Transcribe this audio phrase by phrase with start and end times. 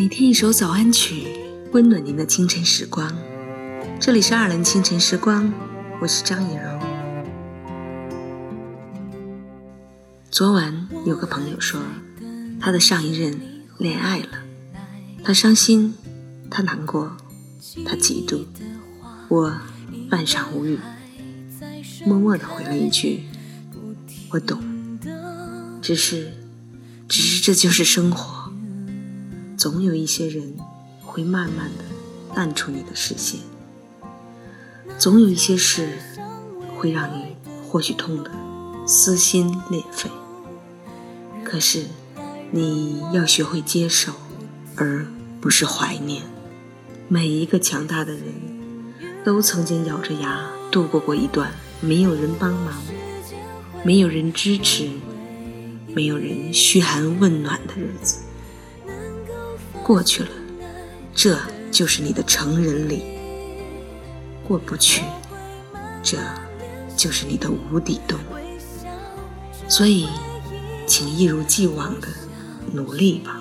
[0.00, 1.26] 每天一首早安曲，
[1.72, 3.14] 温暖您的清晨时光。
[4.00, 5.52] 这里是二人清晨时光，
[6.00, 6.62] 我是张以柔。
[10.30, 11.78] 昨晚有个朋友说，
[12.58, 13.38] 他的上一任
[13.76, 14.28] 恋爱了，
[15.22, 15.92] 他伤心，
[16.50, 17.14] 他难过，
[17.84, 18.46] 他嫉妒。
[19.28, 19.54] 我
[20.08, 20.78] 半晌无语，
[22.06, 23.24] 默默的回了一句
[24.32, 24.64] ：“我懂。”
[25.82, 26.32] 只是，
[27.06, 28.39] 只是这就是生活。
[29.60, 30.56] 总有一些人
[31.02, 31.84] 会慢慢的
[32.34, 33.40] 淡出你的视线，
[34.98, 35.98] 总有一些事
[36.78, 37.36] 会让你
[37.68, 38.30] 或许痛得
[38.86, 40.08] 撕心裂肺。
[41.44, 41.84] 可是，
[42.50, 44.14] 你要学会接受，
[44.76, 45.06] 而
[45.42, 46.22] 不是怀念。
[47.08, 48.22] 每一个强大的人，
[49.26, 52.82] 都曾经咬着牙度过过一段没有人帮忙、
[53.84, 54.88] 没有人支持。
[55.94, 58.20] 没有人嘘寒问暖的日子
[59.90, 60.28] 过去了，
[61.12, 61.36] 这
[61.72, 63.02] 就是你的成人礼；
[64.46, 65.02] 过不去，
[66.00, 66.16] 这
[66.96, 68.16] 就是你的无底洞。
[69.68, 70.08] 所以，
[70.86, 72.06] 请一如既往的
[72.72, 73.40] 努力吧，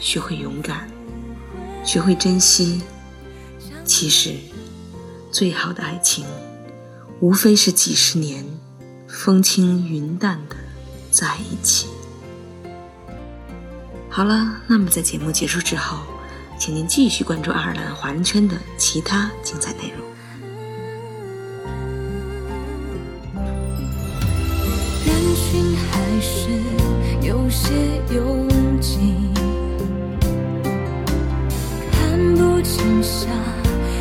[0.00, 0.88] 学会勇敢，
[1.84, 2.80] 学会珍惜。
[3.84, 4.34] 其实，
[5.30, 6.24] 最好的爱情，
[7.20, 8.46] 无非是几十年
[9.06, 10.56] 风轻云淡的。
[11.10, 11.86] 在一起。
[14.16, 15.98] 好了，那么在节目结束之后，
[16.58, 20.06] 请您继续关注爱尔兰华人圈的其他精彩内容。
[25.04, 26.48] 人群还是
[27.20, 27.74] 有些
[28.10, 28.48] 拥
[28.80, 28.96] 挤，
[31.92, 33.28] 看不清下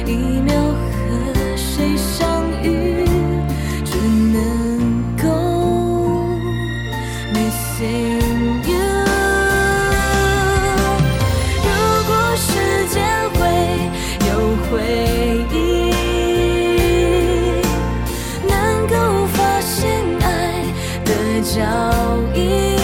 [0.07, 3.03] 一秒和谁相遇。
[21.65, 22.74] 笑意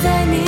[0.00, 0.47] 在你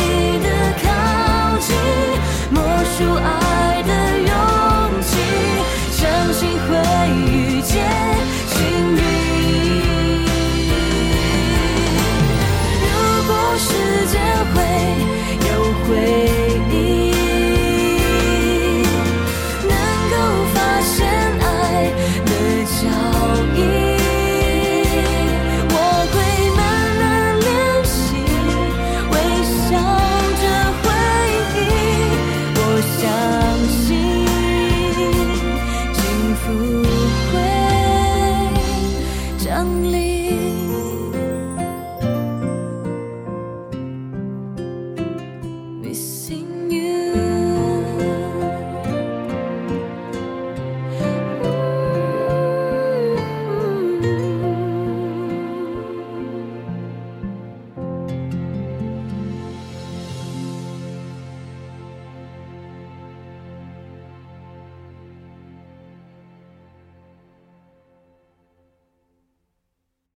[39.62, 40.09] 梦里。